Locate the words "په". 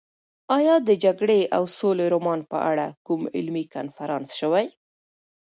2.51-2.57